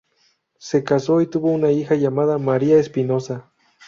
Se 0.57 0.83
caso 0.83 1.21
y 1.21 1.27
tuvo 1.27 1.51
una 1.51 1.69
hija 1.69 1.93
llamada 1.93 2.39
María 2.39 2.79
Espinosa. 2.79 3.51